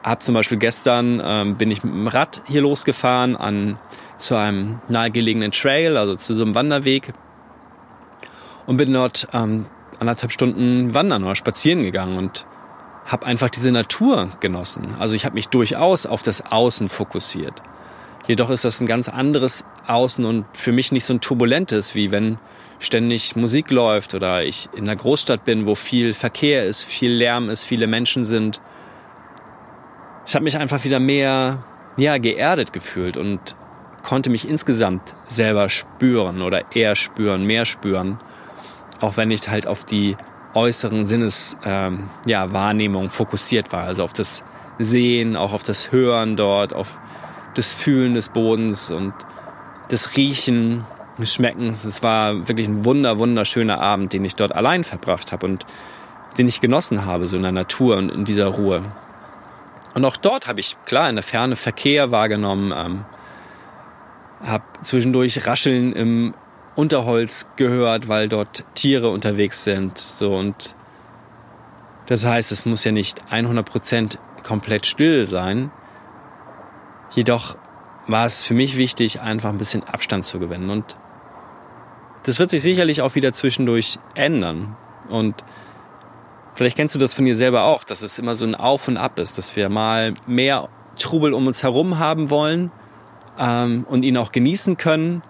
habe 0.04 0.20
zum 0.20 0.34
Beispiel 0.34 0.58
gestern 0.58 1.22
ähm, 1.24 1.58
bin 1.58 1.70
ich 1.72 1.84
mit 1.84 1.94
dem 1.94 2.08
Rad 2.08 2.42
hier 2.48 2.62
losgefahren 2.62 3.36
an 3.36 3.80
zu 4.18 4.36
einem 4.36 4.80
nahegelegenen 4.88 5.52
Trail, 5.52 5.98
also 5.98 6.16
zu 6.16 6.34
so 6.34 6.44
einem 6.44 6.56
Wanderweg 6.56 7.14
und 8.66 8.78
bin 8.78 8.94
dort 8.94 9.28
ähm, 9.34 9.66
anderthalb 10.02 10.32
Stunden 10.32 10.94
wandern 10.94 11.24
oder 11.24 11.36
spazieren 11.36 11.84
gegangen 11.84 12.18
und 12.18 12.46
habe 13.06 13.26
einfach 13.26 13.50
diese 13.50 13.72
Natur 13.72 14.30
genossen. 14.40 14.96
Also 15.00 15.16
ich 15.16 15.26
habe 15.26 15.36
mich 15.36 15.48
durchaus 15.48 16.06
auf 16.06 16.24
das 16.24 16.52
Außen 16.52 16.90
fokussiert. 16.90 17.62
Jedoch 18.28 18.50
ist 18.50 18.66
das 18.66 18.80
ein 18.80 18.88
ganz 18.88 19.10
anderes 19.10 19.66
Außen 19.88 20.26
und 20.26 20.46
für 20.54 20.72
mich 20.72 20.92
nicht 20.92 21.06
so 21.06 21.14
ein 21.14 21.22
turbulentes, 21.22 21.96
wie 21.96 22.12
wenn 22.12 22.38
ständig 22.80 23.36
Musik 23.36 23.72
läuft 23.72 24.14
oder 24.14 24.44
ich 24.44 24.70
in 24.74 24.84
einer 24.84 24.96
Großstadt 24.96 25.44
bin, 25.44 25.66
wo 25.66 25.76
viel 25.76 26.14
Verkehr 26.14 26.66
ist, 26.66 26.84
viel 26.84 27.12
Lärm 27.12 27.50
ist, 27.50 27.64
viele 27.64 27.88
Menschen 27.88 28.24
sind. 28.24 28.62
Ich 30.26 30.36
habe 30.36 30.44
mich 30.44 30.58
einfach 30.58 30.84
wieder 30.84 31.00
mehr 31.00 31.64
ja, 31.98 32.18
geerdet 32.18 32.74
gefühlt 32.74 33.18
und 33.18 33.56
konnte 34.04 34.30
mich 34.30 34.48
insgesamt 34.48 35.16
selber 35.28 35.70
spüren 35.70 36.42
oder 36.42 36.76
eher 36.76 36.96
spüren, 36.96 37.44
mehr 37.46 37.66
spüren 37.66 38.20
auch 39.02 39.18
wenn 39.18 39.32
ich 39.32 39.48
halt 39.50 39.68
auf 39.68 39.84
die 39.84 40.16
äußeren 40.54 41.06
Sinneswahrnehmungen 41.06 42.26
ähm, 42.26 43.06
ja, 43.06 43.10
fokussiert 43.10 43.72
war. 43.72 43.84
Also 43.84 44.04
auf 44.04 44.14
das 44.14 44.44
Sehen, 44.80 45.36
auch 45.36 45.54
auf 45.54 45.64
das 45.64 45.92
Hören 45.92 46.36
dort, 46.36 46.74
auf 46.74 47.00
das 47.56 47.74
Fühlen 47.74 48.14
des 48.14 48.30
Bodens 48.30 48.92
und 48.92 49.14
das 49.90 50.16
Riechen, 50.16 50.86
des 51.18 51.34
Schmeckens. 51.34 51.86
Es 51.86 52.04
war 52.04 52.48
wirklich 52.48 52.68
ein 52.68 52.86
wunder, 52.86 53.20
wunderschöner 53.20 53.80
Abend, 53.80 54.14
den 54.14 54.26
ich 54.26 54.36
dort 54.36 54.54
allein 54.54 54.84
verbracht 54.84 55.32
habe 55.32 55.46
und 55.46 55.66
den 56.38 56.48
ich 56.48 56.62
genossen 56.62 57.06
habe, 57.06 57.28
so 57.28 57.36
in 57.36 57.44
der 57.44 57.52
Natur 57.52 57.98
und 57.98 58.10
in 58.10 58.26
dieser 58.26 58.48
Ruhe. 58.48 58.84
Und 59.94 60.06
auch 60.06 60.16
dort 60.16 60.48
habe 60.48 60.62
ich 60.62 60.78
klar 60.86 61.10
in 61.10 61.16
der 61.16 61.24
Ferne 61.24 61.56
Verkehr 61.56 62.12
wahrgenommen, 62.12 62.74
ähm, 62.76 63.06
habe 64.46 64.64
zwischendurch 64.82 65.46
Rascheln 65.46 65.94
im 65.94 66.34
Unterholz 66.76 67.48
gehört, 67.56 68.08
weil 68.08 68.30
dort 68.30 68.64
Tiere 68.76 69.10
unterwegs 69.10 69.64
sind. 69.64 69.98
So 69.98 70.36
und 70.36 70.76
das 72.08 72.26
heißt, 72.26 72.52
es 72.52 72.66
muss 72.66 72.84
ja 72.84 72.92
nicht 72.92 73.22
100% 73.32 74.18
komplett 74.44 74.86
still 74.86 75.28
sein. 75.28 75.72
Jedoch 77.12 77.58
war 78.08 78.26
es 78.26 78.44
für 78.44 78.54
mich 78.54 78.78
wichtig, 78.78 79.22
einfach 79.22 79.50
ein 79.50 79.58
bisschen 79.58 79.84
Abstand 79.84 80.24
zu 80.24 80.40
gewinnen. 80.40 80.70
Und 80.70 80.98
das 82.24 82.40
wird 82.40 82.50
sich 82.50 82.62
sicherlich 82.62 83.02
auch 83.02 83.16
wieder 83.16 83.34
zwischendurch 83.34 84.00
ändern. 84.16 84.76
Und 85.10 85.44
vielleicht 86.54 86.78
kennst 86.78 86.96
du 86.96 87.00
das 87.00 87.14
von 87.14 87.26
dir 87.26 87.36
selber 87.36 87.64
auch, 87.64 87.84
dass 87.84 88.02
es 88.02 88.18
immer 88.20 88.36
so 88.36 88.46
ein 88.46 88.56
Auf 88.56 88.88
und 88.88 88.98
Ab 88.98 89.20
ist, 89.20 89.38
dass 89.38 89.56
wir 89.56 89.70
mal 89.70 90.14
mehr 90.26 90.70
Trubel 90.98 91.34
um 91.34 91.48
uns 91.48 91.64
herum 91.64 92.00
haben 92.00 92.30
wollen 92.30 92.72
ähm, 93.40 93.86
und 93.90 94.04
ihn 94.04 94.18
auch 94.18 94.32
genießen 94.32 94.78
können 94.78 95.24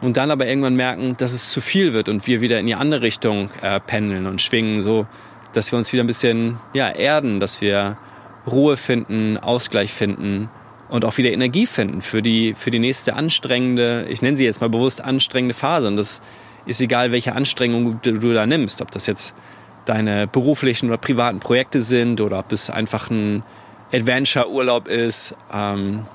und 0.00 0.16
dann 0.16 0.30
aber 0.30 0.46
irgendwann 0.46 0.76
merken, 0.76 1.16
dass 1.16 1.32
es 1.32 1.50
zu 1.50 1.60
viel 1.60 1.92
wird 1.92 2.08
und 2.08 2.26
wir 2.26 2.40
wieder 2.40 2.60
in 2.60 2.66
die 2.66 2.74
andere 2.74 3.02
Richtung 3.02 3.50
äh, 3.62 3.80
pendeln 3.80 4.26
und 4.26 4.40
schwingen, 4.40 4.82
so 4.82 5.06
dass 5.52 5.72
wir 5.72 5.78
uns 5.78 5.92
wieder 5.92 6.04
ein 6.04 6.06
bisschen 6.06 6.58
ja, 6.74 6.88
erden, 6.88 7.40
dass 7.40 7.60
wir 7.60 7.96
Ruhe 8.46 8.76
finden, 8.76 9.38
Ausgleich 9.38 9.92
finden 9.92 10.50
und 10.88 11.04
auch 11.04 11.18
wieder 11.18 11.32
Energie 11.32 11.66
finden 11.66 12.00
für 12.00 12.22
die, 12.22 12.54
für 12.54 12.70
die 12.70 12.78
nächste 12.78 13.14
anstrengende, 13.14 14.06
ich 14.08 14.22
nenne 14.22 14.36
sie 14.36 14.44
jetzt 14.44 14.60
mal 14.60 14.70
bewusst 14.70 15.02
anstrengende 15.02 15.54
Phase. 15.54 15.88
Und 15.88 15.96
das 15.96 16.22
ist 16.66 16.80
egal, 16.80 17.12
welche 17.12 17.34
Anstrengung 17.34 18.00
du, 18.02 18.12
du 18.12 18.32
da 18.32 18.46
nimmst, 18.46 18.82
ob 18.82 18.90
das 18.90 19.06
jetzt 19.06 19.34
deine 19.84 20.26
beruflichen 20.26 20.88
oder 20.88 20.98
privaten 20.98 21.40
Projekte 21.40 21.82
sind 21.82 22.20
oder 22.20 22.38
ob 22.40 22.52
es 22.52 22.70
einfach 22.70 23.10
ein 23.10 23.42
Adventure-Urlaub 23.92 24.86
ist, 24.88 25.34
ähm, 25.52 26.06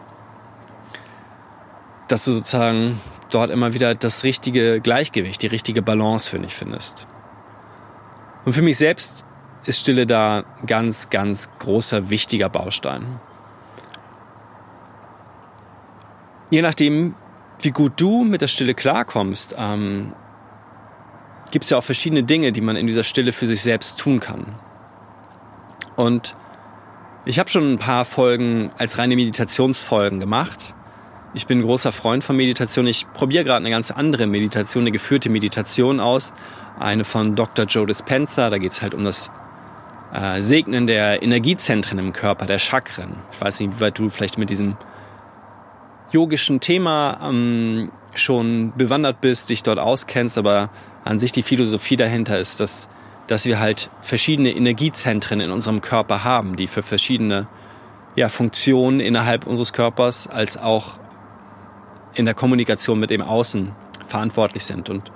dass 2.07 2.25
du 2.25 2.33
sozusagen 2.33 2.99
dort 3.33 3.49
immer 3.49 3.73
wieder 3.73 3.95
das 3.95 4.23
richtige 4.23 4.81
Gleichgewicht, 4.81 5.41
die 5.41 5.47
richtige 5.47 5.81
Balance 5.81 6.29
für 6.29 6.39
dich 6.39 6.53
findest. 6.53 7.07
Und 8.45 8.53
für 8.53 8.61
mich 8.61 8.77
selbst 8.77 9.25
ist 9.65 9.79
Stille 9.79 10.05
da 10.05 10.43
ganz, 10.65 11.09
ganz 11.09 11.49
großer, 11.59 12.09
wichtiger 12.09 12.49
Baustein. 12.49 13.19
Je 16.49 16.61
nachdem, 16.61 17.15
wie 17.61 17.71
gut 17.71 17.93
du 17.97 18.23
mit 18.23 18.41
der 18.41 18.47
Stille 18.47 18.73
klarkommst, 18.73 19.55
ähm, 19.57 20.13
gibt 21.51 21.63
es 21.63 21.71
ja 21.71 21.77
auch 21.77 21.83
verschiedene 21.83 22.23
Dinge, 22.23 22.51
die 22.51 22.61
man 22.61 22.75
in 22.75 22.87
dieser 22.87 23.03
Stille 23.03 23.31
für 23.31 23.47
sich 23.47 23.61
selbst 23.61 23.97
tun 23.97 24.19
kann. 24.19 24.55
Und 25.95 26.35
ich 27.25 27.39
habe 27.39 27.49
schon 27.49 27.73
ein 27.73 27.77
paar 27.77 28.05
Folgen 28.05 28.71
als 28.77 28.97
reine 28.97 29.15
Meditationsfolgen 29.15 30.19
gemacht. 30.19 30.75
Ich 31.35 31.47
bin 31.47 31.63
großer 31.63 31.91
Freund 31.91 32.23
von 32.23 32.35
Meditation. 32.35 32.85
Ich 32.85 33.11
probiere 33.11 33.43
gerade 33.43 33.57
eine 33.57 33.71
ganz 33.71 33.89
andere 33.89 34.27
Meditation, 34.27 34.83
eine 34.83 34.91
geführte 34.91 35.31
Meditation 35.31 35.99
aus. 35.99 36.31
Eine 36.79 37.05
von 37.05 37.35
Dr. 37.35 37.65
Joe 37.65 37.87
Dispenza. 37.87 38.51
Da 38.51 38.59
geht 38.59 38.71
es 38.71 38.83
halt 38.83 38.93
um 38.93 39.03
das 39.03 39.31
äh, 40.13 40.41
Segnen 40.43 40.85
der 40.85 41.23
Energiezentren 41.23 41.97
im 41.97 42.13
Körper, 42.13 42.45
der 42.45 42.59
Chakren. 42.59 43.15
Ich 43.31 43.41
weiß 43.41 43.61
nicht, 43.61 43.75
wie 43.75 43.81
weit 43.81 43.97
du 43.97 44.09
vielleicht 44.09 44.37
mit 44.37 44.51
diesem 44.51 44.77
yogischen 46.11 46.59
Thema 46.59 47.19
ähm, 47.23 47.91
schon 48.13 48.71
bewandert 48.77 49.19
bist, 49.19 49.49
dich 49.49 49.63
dort 49.63 49.79
auskennst, 49.79 50.37
aber 50.37 50.69
an 51.03 51.17
sich 51.17 51.31
die 51.31 51.41
Philosophie 51.41 51.97
dahinter 51.97 52.37
ist, 52.37 52.59
dass, 52.59 52.89
dass 53.25 53.45
wir 53.45 53.59
halt 53.59 53.89
verschiedene 54.01 54.51
Energiezentren 54.51 55.39
in 55.39 55.49
unserem 55.49 55.81
Körper 55.81 56.23
haben, 56.23 56.57
die 56.57 56.67
für 56.67 56.83
verschiedene 56.83 57.47
ja, 58.15 58.29
Funktionen 58.29 58.99
innerhalb 58.99 59.47
unseres 59.47 59.73
Körpers 59.73 60.27
als 60.27 60.57
auch 60.57 60.99
in 62.15 62.25
der 62.25 62.33
Kommunikation 62.33 62.99
mit 62.99 63.09
dem 63.09 63.21
Außen 63.21 63.71
verantwortlich 64.07 64.63
sind. 64.63 64.89
Und 64.89 65.11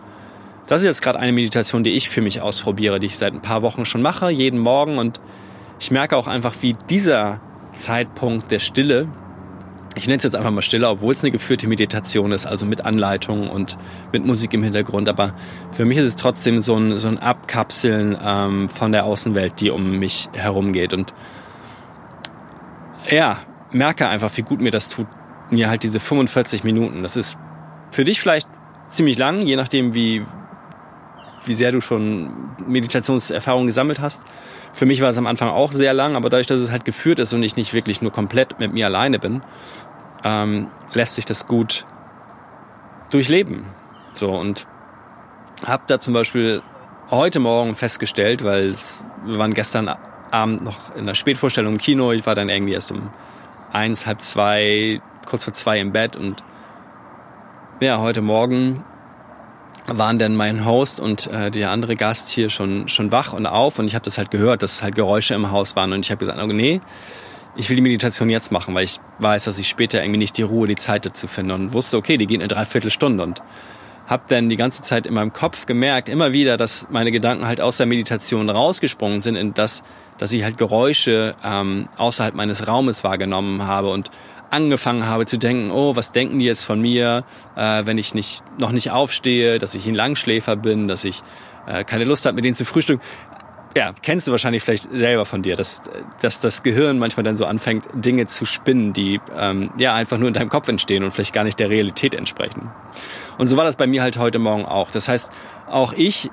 das 0.68 0.82
ist 0.82 0.86
jetzt 0.86 1.02
gerade 1.02 1.20
eine 1.20 1.32
Meditation, 1.32 1.84
die 1.84 1.92
ich 1.92 2.10
für 2.10 2.22
mich 2.22 2.42
ausprobiere, 2.42 3.00
die 3.00 3.08
ich 3.08 3.18
seit 3.18 3.34
ein 3.34 3.42
paar 3.42 3.62
Wochen 3.62 3.86
schon 3.86 4.02
mache, 4.02 4.30
jeden 4.30 4.60
Morgen. 4.60 4.98
Und 4.98 5.20
ich 5.80 5.92
merke 5.92 6.18
auch 6.18 6.28
einfach, 6.28 6.56
wie 6.62 6.74
dieser 6.90 7.40
Zeitpunkt 7.74 8.52
der 8.52 8.60
Stille, 8.60 9.08
ich 9.96 10.08
nenne 10.08 10.18
es 10.18 10.24
jetzt 10.24 10.36
einfach 10.36 10.52
mal 10.52 10.62
Stille, 10.62 10.90
obwohl 10.90 11.14
es 11.14 11.24
eine 11.24 11.32
geführte 11.32 11.68
Meditation 11.68 12.32
ist, 12.32 12.46
also 12.46 12.66
mit 12.66 12.86
Anleitung 12.86 13.50
und 13.50 13.78
mit 14.12 14.26
Musik 14.26 14.54
im 14.54 14.62
Hintergrund. 14.62 15.10
Aber 15.10 15.34
für 15.72 15.86
mich 15.86 15.98
ist 15.98 16.06
es 16.06 16.16
trotzdem 16.16 16.60
so 16.60 16.76
ein, 16.76 17.00
so 17.00 17.08
ein 17.08 17.18
Abkapseln 17.18 18.18
ähm, 18.24 18.70
von 18.70 18.92
der 18.92 19.06
Außenwelt, 19.06 19.60
die 19.60 19.72
um 19.72 19.98
mich 19.98 20.30
herum 20.34 20.74
geht. 20.74 20.94
Und 20.94 21.14
ja, 23.10 23.40
merke 23.72 24.08
einfach, 24.08 24.32
wie 24.36 24.42
gut 24.42 24.62
mir 24.62 24.72
das 24.72 24.90
tut, 24.90 25.08
mir 25.50 25.70
halt 25.70 25.84
diese 25.84 26.00
45 26.00 26.64
Minuten. 26.64 27.04
Das 27.04 27.16
ist 27.16 27.38
für 27.92 28.04
dich 28.04 28.20
vielleicht 28.20 28.48
ziemlich 28.90 29.18
lang, 29.18 29.42
je 29.42 29.56
nachdem, 29.56 29.94
wie, 29.94 30.24
wie 31.46 31.54
sehr 31.54 31.72
du 31.72 31.82
schon 31.82 32.32
Meditationserfahrung 32.68 33.66
gesammelt 33.66 34.00
hast. 34.00 34.24
Für 34.74 34.86
mich 34.86 35.02
war 35.02 35.10
es 35.10 35.18
am 35.18 35.28
Anfang 35.28 35.50
auch 35.50 35.72
sehr 35.72 35.94
lang, 35.94 36.16
aber 36.16 36.30
dadurch, 36.30 36.48
dass 36.48 36.60
es 36.60 36.72
halt 36.72 36.86
geführt 36.86 37.20
ist 37.20 37.34
und 37.34 37.42
ich 37.44 37.56
nicht 37.56 37.74
wirklich 37.74 38.02
nur 38.02 38.12
komplett 38.12 38.60
mit 38.60 38.74
mir 38.74 38.86
alleine 38.86 39.20
bin, 39.20 39.42
ähm, 40.24 40.68
lässt 40.94 41.16
sich 41.16 41.26
das 41.26 41.48
gut 41.48 41.86
durchleben. 43.12 43.66
So 44.14 44.32
und 44.32 44.68
habe 45.66 45.84
da 45.88 46.00
zum 46.00 46.14
Beispiel 46.14 46.62
heute 47.10 47.40
Morgen 47.40 47.76
festgestellt, 47.76 48.44
weil 48.44 48.70
es, 48.70 49.04
wir 49.26 49.40
waren 49.40 49.54
gestern 49.54 49.90
Abend 50.32 50.62
noch 50.62 50.94
in 50.96 51.06
der 51.06 51.16
Spätvorstellung 51.16 51.74
im 51.74 51.80
Kino. 51.80 52.12
Ich 52.12 52.26
war 52.26 52.36
dann 52.36 52.50
irgendwie 52.50 52.74
erst 52.74 52.92
um 52.92 53.10
eins, 53.72 54.06
halb 54.06 54.22
zwei, 54.22 55.02
kurz 55.28 55.44
vor 55.44 55.54
zwei 55.54 55.80
im 55.80 55.92
Bett 55.92 56.16
und 56.16 56.44
ja, 57.80 58.00
heute 58.00 58.22
Morgen 58.22 58.84
waren 59.88 60.18
dann 60.18 60.36
mein 60.36 60.66
Host 60.66 61.00
und 61.00 61.28
äh, 61.28 61.52
der 61.52 61.72
andere 61.72 61.96
Gast 61.96 62.30
hier 62.30 62.50
schon, 62.50 62.88
schon 62.88 63.12
wach 63.12 63.34
und 63.34 63.46
auf 63.46 63.78
und 63.80 63.86
ich 63.86 63.96
habe 63.96 64.04
das 64.04 64.18
halt 64.18 64.32
gehört, 64.32 64.64
dass 64.64 64.82
halt 64.82 64.96
Geräusche 64.96 65.34
im 65.36 65.52
Haus 65.52 65.76
waren 65.76 65.94
und 65.94 66.06
ich 66.06 66.12
habe 66.12 66.20
gesagt, 66.20 66.42
oh, 66.42 66.48
nee, 66.48 66.82
ich 67.56 67.70
will 67.70 67.76
die 67.76 67.82
Meditation 67.82 68.30
jetzt 68.30 68.52
machen, 68.52 68.74
weil 68.74 68.86
ich 68.86 69.00
weiß, 69.20 69.46
dass 69.46 69.60
ich 69.60 69.68
später 69.68 70.02
irgendwie 70.02 70.20
nicht 70.20 70.38
die 70.38 70.44
Ruhe, 70.44 70.68
die 70.68 70.76
Zeit 70.76 71.06
dazu 71.06 71.28
finde 71.28 71.56
und 71.56 71.74
wusste, 71.74 71.98
okay, 71.98 72.18
die 72.18 72.28
geht 72.28 72.40
eine 72.40 72.48
Dreiviertelstunde 72.48 73.24
und 73.24 73.42
habe 74.08 74.24
dann 74.30 74.48
die 74.48 74.56
ganze 74.56 74.82
Zeit 74.82 75.06
in 75.06 75.14
meinem 75.14 75.34
Kopf 75.34 75.66
gemerkt, 75.66 76.08
immer 76.08 76.32
wieder, 76.32 76.56
dass 76.56 76.88
meine 76.90 77.12
Gedanken 77.12 77.46
halt 77.46 77.60
aus 77.60 77.78
der 77.78 77.86
Meditation 77.86 78.50
rausgesprungen 78.50 79.20
sind 79.20 79.36
in 79.36 79.54
das, 79.54 79.84
dass 80.18 80.32
ich 80.32 80.44
halt 80.44 80.58
Geräusche 80.58 81.36
ähm, 81.44 81.90
außerhalb 81.98 82.34
meines 82.34 82.68
Raumes 82.68 83.04
wahrgenommen 83.04 83.68
habe 83.68 83.90
und 83.90 84.10
angefangen 84.50 85.06
habe 85.06 85.26
zu 85.26 85.38
denken, 85.38 85.72
oh, 85.72 85.96
was 85.96 86.12
denken 86.12 86.40
die 86.40 86.46
jetzt 86.46 86.64
von 86.64 86.80
mir, 86.80 87.24
äh, 87.56 87.86
wenn 87.86 87.98
ich 87.98 88.14
nicht, 88.14 88.44
noch 88.60 88.72
nicht 88.72 88.92
aufstehe, 88.92 89.58
dass 89.58 89.76
ich 89.76 89.88
ein 89.88 89.94
Langschläfer 89.94 90.56
bin, 90.56 90.88
dass 90.88 91.06
ich 91.06 91.22
äh, 91.68 91.84
keine 91.84 92.04
Lust 92.04 92.26
habe, 92.26 92.36
mit 92.36 92.46
denen 92.46 92.56
zu 92.56 92.66
frühstücken. 92.66 93.02
Ja, 93.76 93.94
kennst 94.02 94.28
du 94.28 94.32
wahrscheinlich 94.32 94.64
vielleicht 94.64 94.92
selber 94.92 95.26
von 95.26 95.44
dir, 95.44 95.56
dass, 95.56 95.84
dass 96.22 96.42
das 96.42 96.64
Gehirn 96.64 96.98
manchmal 96.98 97.24
dann 97.24 97.38
so 97.38 97.46
anfängt, 97.46 97.88
Dinge 97.94 98.26
zu 98.26 98.46
spinnen, 98.46 98.94
die 98.94 99.20
ähm, 99.38 99.70
ja 99.78 99.94
einfach 99.94 100.18
nur 100.18 100.30
in 100.30 100.34
deinem 100.34 100.50
Kopf 100.50 100.68
entstehen 100.68 101.04
und 101.04 101.12
vielleicht 101.12 101.34
gar 101.34 101.44
nicht 101.44 101.60
der 101.60 101.70
Realität 101.70 102.16
entsprechen. 102.16 102.72
Und 103.38 103.50
so 103.50 103.58
war 103.58 103.66
das 103.66 103.76
bei 103.76 103.86
mir 103.86 104.02
halt 104.02 104.18
heute 104.18 104.40
Morgen 104.40 104.66
auch. 104.66 104.90
Das 104.90 105.08
heißt, 105.08 105.30
auch 105.70 105.94
ich, 105.94 106.32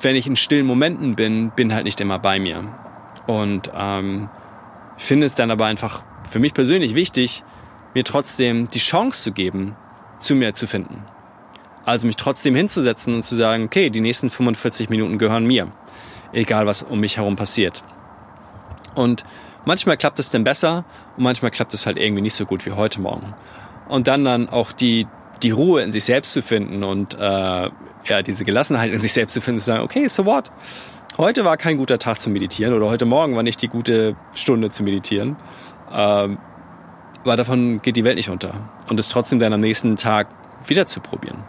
wenn 0.00 0.16
ich 0.16 0.26
in 0.26 0.34
stillen 0.34 0.66
Momenten 0.66 1.14
bin, 1.14 1.50
bin 1.50 1.72
halt 1.72 1.84
nicht 1.84 2.00
immer 2.00 2.18
bei 2.18 2.40
mir. 2.40 2.64
Und 3.26 3.70
ähm, 3.76 4.28
finde 4.96 5.26
es 5.26 5.36
dann 5.36 5.50
aber 5.52 5.66
einfach 5.66 6.02
für 6.32 6.38
mich 6.38 6.54
persönlich 6.54 6.94
wichtig, 6.94 7.44
mir 7.94 8.04
trotzdem 8.04 8.68
die 8.68 8.78
Chance 8.78 9.22
zu 9.22 9.32
geben, 9.32 9.76
zu 10.18 10.34
mir 10.34 10.54
zu 10.54 10.66
finden. 10.66 11.04
Also 11.84 12.06
mich 12.06 12.16
trotzdem 12.16 12.54
hinzusetzen 12.54 13.16
und 13.16 13.22
zu 13.22 13.36
sagen, 13.36 13.64
okay, 13.64 13.90
die 13.90 14.00
nächsten 14.00 14.30
45 14.30 14.88
Minuten 14.88 15.18
gehören 15.18 15.44
mir. 15.44 15.70
Egal, 16.32 16.66
was 16.66 16.82
um 16.82 17.00
mich 17.00 17.18
herum 17.18 17.36
passiert. 17.36 17.84
Und 18.94 19.24
manchmal 19.66 19.98
klappt 19.98 20.18
es 20.18 20.30
dann 20.30 20.42
besser 20.42 20.86
und 21.18 21.24
manchmal 21.24 21.50
klappt 21.50 21.74
es 21.74 21.84
halt 21.84 21.98
irgendwie 21.98 22.22
nicht 22.22 22.34
so 22.34 22.46
gut 22.46 22.64
wie 22.64 22.72
heute 22.72 23.02
Morgen. 23.02 23.34
Und 23.88 24.08
dann 24.08 24.24
dann 24.24 24.48
auch 24.48 24.72
die, 24.72 25.06
die 25.42 25.50
Ruhe 25.50 25.82
in 25.82 25.92
sich 25.92 26.04
selbst 26.04 26.32
zu 26.32 26.40
finden 26.40 26.82
und 26.82 27.14
äh, 27.14 27.18
ja, 27.18 28.22
diese 28.24 28.44
Gelassenheit 28.44 28.90
in 28.90 29.00
sich 29.00 29.12
selbst 29.12 29.34
zu 29.34 29.42
finden, 29.42 29.60
zu 29.60 29.66
sagen, 29.66 29.84
okay, 29.84 30.08
so 30.08 30.24
what? 30.24 30.50
Heute 31.18 31.44
war 31.44 31.58
kein 31.58 31.76
guter 31.76 31.98
Tag 31.98 32.22
zu 32.22 32.30
meditieren 32.30 32.72
oder 32.72 32.86
heute 32.86 33.04
Morgen 33.04 33.36
war 33.36 33.42
nicht 33.42 33.60
die 33.60 33.68
gute 33.68 34.16
Stunde 34.34 34.70
zu 34.70 34.82
meditieren. 34.82 35.36
Ähm, 35.92 36.38
aber 37.24 37.36
davon 37.36 37.80
geht 37.82 37.96
die 37.96 38.04
Welt 38.04 38.16
nicht 38.16 38.30
unter. 38.30 38.54
Und 38.88 38.98
es 38.98 39.08
trotzdem 39.08 39.38
dann 39.38 39.52
am 39.52 39.60
nächsten 39.60 39.96
Tag 39.96 40.28
wieder 40.66 40.86
zu 40.86 41.00
probieren. 41.00 41.44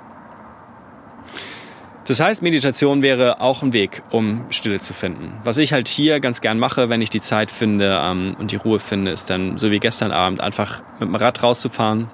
Das 2.05 2.19
heißt, 2.19 2.41
Meditation 2.41 3.01
wäre 3.01 3.39
auch 3.39 3.63
ein 3.63 3.71
Weg, 3.71 4.03
um 4.09 4.45
Stille 4.49 4.81
zu 4.81 4.93
finden. 4.93 5.39
Was 5.45 5.57
ich 5.57 5.71
halt 5.71 5.87
hier 5.87 6.19
ganz 6.19 6.41
gern 6.41 6.59
mache, 6.59 6.89
wenn 6.89 7.01
ich 7.01 7.09
die 7.09 7.21
Zeit 7.21 7.49
finde 7.49 8.01
ähm, 8.03 8.35
und 8.37 8.51
die 8.51 8.57
Ruhe 8.57 8.79
finde, 8.79 9.11
ist 9.11 9.29
dann, 9.29 9.57
so 9.57 9.71
wie 9.71 9.79
gestern 9.79 10.11
Abend, 10.11 10.41
einfach 10.41 10.83
mit 10.99 11.07
dem 11.07 11.15
Rad 11.15 11.41
rauszufahren 11.41 12.11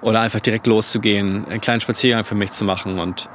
oder 0.00 0.20
einfach 0.20 0.40
direkt 0.40 0.66
loszugehen, 0.66 1.44
einen 1.46 1.60
kleinen 1.60 1.80
Spaziergang 1.80 2.24
für 2.24 2.34
mich 2.34 2.52
zu 2.52 2.64
machen 2.64 2.98
und 2.98 3.28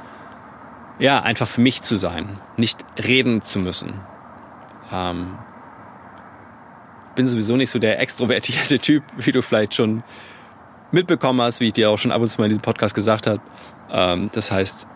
ja, 0.98 1.22
einfach 1.22 1.46
für 1.46 1.60
mich 1.60 1.82
zu 1.82 1.94
sein, 1.94 2.40
nicht 2.56 2.84
reden 2.98 3.40
zu 3.40 3.60
müssen. 3.60 4.00
Ähm, 4.92 5.38
bin 7.14 7.26
sowieso 7.26 7.56
nicht 7.56 7.70
so 7.70 7.78
der 7.78 8.00
extrovertierte 8.00 8.78
Typ, 8.78 9.02
wie 9.16 9.32
du 9.32 9.42
vielleicht 9.42 9.74
schon 9.74 10.02
mitbekommen 10.92 11.40
hast, 11.40 11.60
wie 11.60 11.68
ich 11.68 11.72
dir 11.72 11.90
auch 11.90 11.98
schon 11.98 12.12
ab 12.12 12.20
und 12.20 12.28
zu 12.28 12.40
mal 12.40 12.44
in 12.44 12.50
diesem 12.50 12.62
Podcast 12.62 12.94
gesagt 12.94 13.26
habe. 13.26 13.40
Ähm, 13.90 14.30
das 14.32 14.50
heißt, 14.50 14.86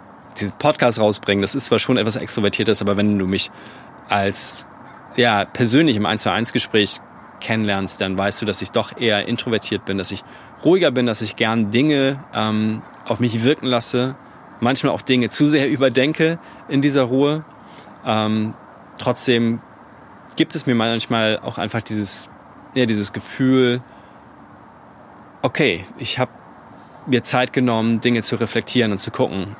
diesen 0.40 0.56
Podcast 0.58 1.00
rausbringen, 1.00 1.42
das 1.42 1.54
ist 1.54 1.66
zwar 1.66 1.78
schon 1.78 1.96
etwas 1.96 2.16
Extrovertiertes, 2.16 2.80
aber 2.80 2.96
wenn 2.96 3.18
du 3.18 3.26
mich 3.26 3.50
als 4.08 4.66
ja, 5.16 5.44
persönlich 5.44 5.96
im 5.96 6.06
1 6.06 6.22
zu 6.22 6.30
1 6.30 6.52
Gespräch 6.52 7.00
kennenlernst, 7.40 8.00
dann 8.00 8.16
weißt 8.16 8.42
du, 8.42 8.46
dass 8.46 8.62
ich 8.62 8.70
doch 8.70 8.96
eher 8.98 9.26
introvertiert 9.26 9.84
bin, 9.84 9.98
dass 9.98 10.10
ich 10.10 10.22
ruhiger 10.64 10.90
bin, 10.90 11.06
dass 11.06 11.22
ich 11.22 11.36
gern 11.36 11.70
Dinge 11.70 12.22
ähm, 12.34 12.82
auf 13.06 13.20
mich 13.20 13.44
wirken 13.44 13.66
lasse, 13.66 14.16
manchmal 14.60 14.92
auch 14.92 15.02
Dinge 15.02 15.28
zu 15.28 15.46
sehr 15.46 15.68
überdenke 15.70 16.38
in 16.68 16.80
dieser 16.80 17.02
Ruhe. 17.02 17.44
Ähm, 18.04 18.54
trotzdem 18.98 19.60
gibt 20.38 20.54
es 20.54 20.66
mir 20.66 20.76
manchmal 20.76 21.40
auch 21.40 21.58
einfach 21.58 21.82
dieses, 21.82 22.30
ja, 22.74 22.86
dieses 22.86 23.12
Gefühl, 23.12 23.82
okay, 25.42 25.84
ich 25.98 26.20
habe 26.20 26.30
mir 27.06 27.24
Zeit 27.24 27.52
genommen, 27.52 27.98
Dinge 27.98 28.22
zu 28.22 28.36
reflektieren 28.36 28.92
und 28.92 28.98
zu 28.98 29.10
gucken. 29.10 29.56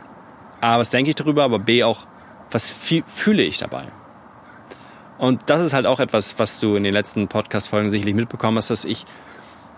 A, 0.61 0.79
was 0.79 0.91
denke 0.91 1.11
ich 1.11 1.17
darüber, 1.17 1.43
aber 1.43 1.59
B 1.59 1.83
auch, 1.83 2.07
was 2.53 2.71
fühle 2.71 3.43
ich 3.43 3.59
dabei? 3.59 3.87
Und 5.19 5.43
das 5.47 5.63
ist 5.63 5.73
halt 5.73 5.85
auch 5.85 5.99
etwas, 5.99 6.39
was 6.39 6.61
du 6.61 6.77
in 6.77 6.85
den 6.85 6.93
letzten 6.93 7.27
Podcast-Folgen 7.27 7.91
sicherlich 7.91 8.15
mitbekommen 8.15 8.57
hast, 8.57 8.71
dass 8.71 8.85
ich 8.85 9.05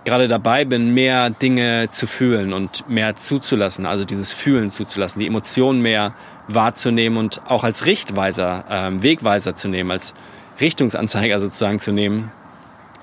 gerade 0.05 0.29
dabei 0.29 0.67
bin, 0.67 0.93
mehr 0.93 1.31
Dinge 1.31 1.89
zu 1.89 2.07
fühlen 2.07 2.53
und 2.53 2.87
mehr 2.91 3.17
zuzulassen, 3.17 3.87
also 3.87 4.05
dieses 4.05 4.33
Fühlen 4.33 4.71
zuzulassen, 4.71 5.21
die 5.21 5.27
Emotionen 5.27 5.81
mehr 5.81 6.13
wahrzunehmen 6.49 7.17
und 7.17 7.41
auch 7.47 7.65
als 7.65 7.87
Richtweiser, 7.87 8.65
äh, 8.69 9.03
Wegweiser 9.03 9.55
zu 9.55 9.69
nehmen, 9.69 9.91
als 9.91 10.13
Richtungsanzeiger 10.61 11.41
sozusagen 11.41 11.79
zu 11.79 11.93
nehmen. 11.93 12.31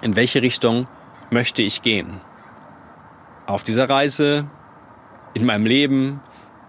In 0.01 0.15
welche 0.15 0.41
Richtung 0.41 0.87
möchte 1.29 1.61
ich 1.61 1.81
gehen? 1.81 2.21
Auf 3.45 3.63
dieser 3.63 3.89
Reise, 3.89 4.45
in 5.33 5.45
meinem 5.45 5.65
Leben, 5.65 6.21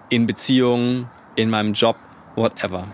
in 0.09 0.27
Beziehungen, 0.27 1.11
in 1.35 1.51
meinem 1.51 1.73
Job, 1.73 1.97
whatever. 2.37 2.85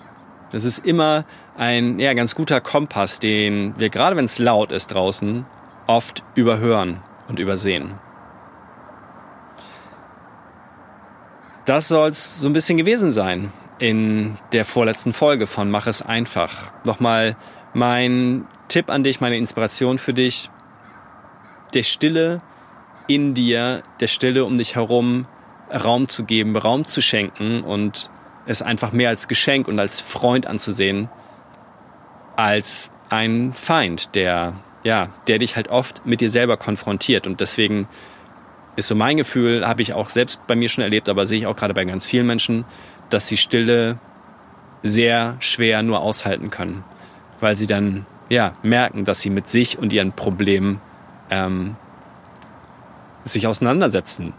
Das 0.51 0.65
ist 0.65 0.85
immer 0.85 1.25
ein 1.57 1.99
ja, 1.99 2.15
ganz 2.15 2.35
guter 2.35 2.61
Kompass, 2.61 3.21
den 3.21 3.75
wir 3.79 3.91
gerade 3.91 4.17
wenn 4.17 4.25
es 4.25 4.39
laut 4.39 4.73
ist 4.73 4.89
draußen, 4.89 5.47
oft 5.87 6.23
überhören 6.35 7.03
und 7.29 7.39
übersehen. 7.39 7.95
Das 11.65 11.89
soll 11.89 12.11
es 12.11 12.41
so 12.41 12.49
ein 12.49 12.53
bisschen 12.53 12.77
gewesen 12.77 13.13
sein 13.13 13.53
in 13.79 14.37
der 14.53 14.65
vorletzten 14.65 15.13
Folge 15.13 15.47
von 15.47 15.71
Mach 15.71 15.87
es 15.87 16.03
einfach. 16.03 16.73
Nochmal 16.85 17.37
mein 17.75 18.47
Tipp 18.69 18.91
an 18.91 19.05
dich, 19.05 19.21
meine 19.21 19.37
Inspiration 19.37 19.99
für 19.99 20.15
dich. 20.15 20.51
Der 21.75 21.83
Stille 21.83 22.41
in 23.07 23.35
dir, 23.35 23.83
der 24.01 24.07
Stille 24.07 24.45
um 24.45 24.57
dich 24.57 24.77
herum 24.77 25.27
Raum 25.73 26.09
zu 26.09 26.25
geben, 26.25 26.57
Raum 26.57 26.85
zu 26.85 27.01
schenken 27.01 27.63
und 27.63 28.11
es 28.47 28.63
einfach 28.63 28.93
mehr 28.93 29.09
als 29.09 29.29
Geschenk 29.29 29.69
und 29.69 29.79
als 29.79 30.01
Freund 30.01 30.47
anzusehen, 30.47 31.09
als 32.37 32.91
ein 33.09 33.53
Feind, 33.53 34.15
der, 34.15 34.55
ja, 34.83 35.09
der 35.27 35.39
dich 35.39 35.57
halt 35.57 35.69
oft 35.69 36.05
mit 36.07 36.21
dir 36.21 36.31
selber 36.31 36.57
konfrontiert. 36.57 37.27
Und 37.27 37.41
deswegen 37.41 37.89
ist 38.77 38.89
so 38.89 38.95
mein 38.95 39.17
Gefühl, 39.17 39.67
habe 39.67 39.83
ich 39.83 39.93
auch 39.95 40.11
selbst 40.11 40.47
bei 40.47 40.57
mir 40.57 40.69
schon 40.69 40.85
erlebt, 40.85 41.09
aber 41.09 41.27
sehe 41.27 41.39
ich 41.39 41.47
auch 41.47 41.57
gerade 41.57 41.75
bei 41.75 41.85
ganz 41.85 42.07
vielen 42.07 42.27
Menschen, 42.27 42.65
dass 43.11 43.29
sie 43.29 43.37
Stille 43.37 43.99
sehr 44.83 45.37
schwer 45.41 45.83
nur 45.83 46.01
aushalten 46.01 46.51
können, 46.51 46.85
weil 47.45 47.59
sie 47.59 47.67
dann 47.67 48.07
ja 48.31 48.55
merken, 48.63 49.05
dass 49.05 49.21
sie 49.21 49.29
mit 49.29 49.49
sich 49.49 49.79
und 49.79 49.93
ihren 49.93 50.13
Problemen 50.13 50.81
ähm, 51.29 51.77
sich 53.25 53.47
auseinandersetzen 53.47 54.33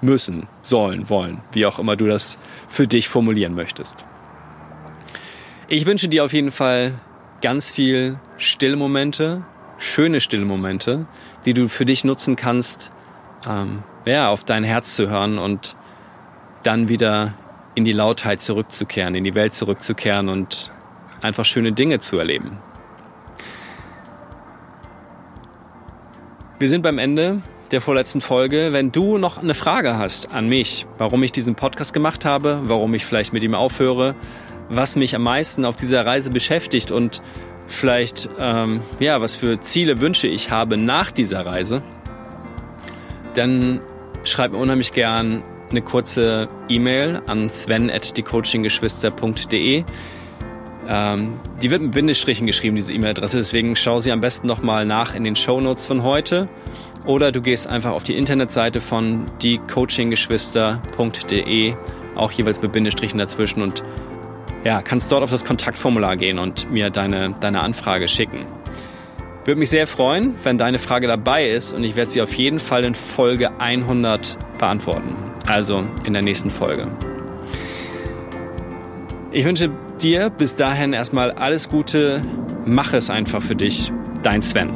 müssen, 0.00 0.48
sollen, 0.62 1.10
wollen, 1.10 1.42
wie 1.52 1.66
auch 1.66 1.78
immer 1.78 1.96
du 1.96 2.06
das 2.06 2.38
für 2.66 2.88
dich 2.88 3.10
formulieren 3.10 3.54
möchtest. 3.54 4.06
Ich 5.68 5.84
wünsche 5.84 6.08
dir 6.08 6.24
auf 6.24 6.32
jeden 6.32 6.50
Fall 6.50 6.94
ganz 7.42 7.68
viel 7.68 8.18
Stillmomente, 8.38 9.44
schöne 9.76 10.22
Stillmomente, 10.22 11.04
die 11.44 11.52
du 11.52 11.68
für 11.68 11.84
dich 11.84 12.04
nutzen 12.04 12.36
kannst, 12.36 12.90
ähm, 13.46 13.82
ja, 14.06 14.30
auf 14.30 14.44
dein 14.44 14.64
Herz 14.64 14.96
zu 14.96 15.10
hören 15.10 15.36
und 15.36 15.76
dann 16.62 16.88
wieder 16.88 17.34
in 17.74 17.84
die 17.84 17.92
Lautheit 17.92 18.40
zurückzukehren, 18.40 19.14
in 19.14 19.24
die 19.24 19.34
Welt 19.34 19.52
zurückzukehren 19.52 20.30
und 20.30 20.72
einfach 21.20 21.44
schöne 21.44 21.72
Dinge 21.72 21.98
zu 21.98 22.18
erleben. 22.18 22.58
Wir 26.58 26.68
sind 26.68 26.82
beim 26.82 26.98
Ende 26.98 27.42
der 27.70 27.80
vorletzten 27.80 28.20
Folge. 28.20 28.72
Wenn 28.72 28.92
du 28.92 29.18
noch 29.18 29.38
eine 29.38 29.54
Frage 29.54 29.96
hast 29.96 30.32
an 30.32 30.48
mich, 30.48 30.86
warum 30.98 31.22
ich 31.22 31.32
diesen 31.32 31.54
Podcast 31.54 31.92
gemacht 31.92 32.24
habe, 32.24 32.60
warum 32.64 32.94
ich 32.94 33.06
vielleicht 33.06 33.32
mit 33.32 33.42
ihm 33.42 33.54
aufhöre, 33.54 34.14
was 34.68 34.96
mich 34.96 35.14
am 35.14 35.22
meisten 35.22 35.64
auf 35.64 35.76
dieser 35.76 36.04
Reise 36.04 36.30
beschäftigt 36.30 36.90
und 36.90 37.22
vielleicht, 37.66 38.28
ähm, 38.38 38.80
ja, 38.98 39.20
was 39.20 39.36
für 39.36 39.60
Ziele, 39.60 40.00
Wünsche 40.00 40.28
ich 40.28 40.50
habe 40.50 40.76
nach 40.76 41.12
dieser 41.12 41.46
Reise, 41.46 41.82
dann 43.34 43.80
schreib 44.24 44.52
mir 44.52 44.58
unheimlich 44.58 44.92
gern 44.92 45.42
eine 45.70 45.82
kurze 45.82 46.48
E-Mail 46.68 47.22
an 47.26 47.48
sven.diecoachinggeschwister.de. 47.48 49.84
Ähm, 50.92 51.38
die 51.62 51.70
wird 51.70 51.82
mit 51.82 51.92
Bindestrichen 51.92 52.48
geschrieben, 52.48 52.74
diese 52.74 52.92
E-Mail-Adresse, 52.92 53.36
deswegen 53.36 53.76
schau 53.76 54.00
sie 54.00 54.10
am 54.10 54.20
besten 54.20 54.48
nochmal 54.48 54.84
nach 54.84 55.14
in 55.14 55.22
den 55.22 55.36
Show 55.36 55.60
Notes 55.60 55.86
von 55.86 56.02
heute. 56.02 56.48
Oder 57.06 57.30
du 57.30 57.40
gehst 57.40 57.68
einfach 57.68 57.92
auf 57.92 58.02
die 58.02 58.16
Internetseite 58.16 58.80
von 58.80 59.26
diecoachinggeschwister.de, 59.40 61.74
auch 62.16 62.32
jeweils 62.32 62.60
mit 62.60 62.72
Bindestrichen 62.72 63.20
dazwischen 63.20 63.62
und 63.62 63.84
ja, 64.64 64.82
kannst 64.82 65.12
dort 65.12 65.22
auf 65.22 65.30
das 65.30 65.44
Kontaktformular 65.44 66.16
gehen 66.16 66.40
und 66.40 66.72
mir 66.72 66.90
deine, 66.90 67.36
deine 67.40 67.60
Anfrage 67.60 68.08
schicken. 68.08 68.44
Würde 69.44 69.60
mich 69.60 69.70
sehr 69.70 69.86
freuen, 69.86 70.34
wenn 70.42 70.58
deine 70.58 70.80
Frage 70.80 71.06
dabei 71.06 71.48
ist 71.48 71.72
und 71.72 71.84
ich 71.84 71.94
werde 71.94 72.10
sie 72.10 72.20
auf 72.20 72.34
jeden 72.34 72.58
Fall 72.58 72.82
in 72.84 72.96
Folge 72.96 73.52
100 73.58 74.36
beantworten. 74.58 75.14
Also 75.46 75.86
in 76.04 76.12
der 76.12 76.22
nächsten 76.22 76.50
Folge. 76.50 76.88
Ich 79.32 79.44
wünsche 79.44 79.70
dir 80.02 80.30
bis 80.30 80.56
dahin 80.56 80.92
erstmal 80.92 81.32
alles 81.32 81.68
Gute. 81.68 82.22
Mach 82.64 82.92
es 82.92 83.10
einfach 83.10 83.42
für 83.42 83.56
dich. 83.56 83.92
Dein 84.22 84.42
Sven. 84.42 84.70